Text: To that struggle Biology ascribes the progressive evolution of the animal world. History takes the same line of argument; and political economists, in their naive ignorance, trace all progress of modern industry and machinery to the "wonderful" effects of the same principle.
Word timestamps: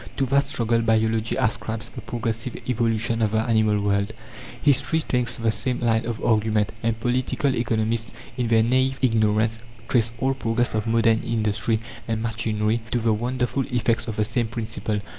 To 0.17 0.25
that 0.25 0.45
struggle 0.45 0.81
Biology 0.81 1.35
ascribes 1.35 1.89
the 1.89 2.01
progressive 2.01 2.57
evolution 2.67 3.21
of 3.21 3.29
the 3.29 3.37
animal 3.41 3.79
world. 3.79 4.13
History 4.59 5.01
takes 5.01 5.37
the 5.37 5.51
same 5.51 5.77
line 5.79 6.07
of 6.07 6.25
argument; 6.25 6.71
and 6.81 6.99
political 6.99 7.55
economists, 7.55 8.09
in 8.35 8.47
their 8.47 8.63
naive 8.63 8.97
ignorance, 9.03 9.59
trace 9.87 10.11
all 10.19 10.33
progress 10.33 10.73
of 10.73 10.87
modern 10.87 11.21
industry 11.21 11.79
and 12.07 12.23
machinery 12.23 12.81
to 12.89 12.97
the 12.97 13.13
"wonderful" 13.13 13.63
effects 13.67 14.07
of 14.07 14.15
the 14.15 14.23
same 14.23 14.47
principle. 14.47 15.01